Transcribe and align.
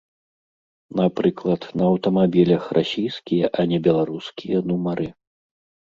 Напрыклад, 0.99 1.61
на 1.83 1.91
аўтамабілях 1.91 2.63
расійскія, 2.81 3.45
а 3.59 3.71
не 3.71 3.77
беларускія 3.89 4.57
нумары. 4.73 5.07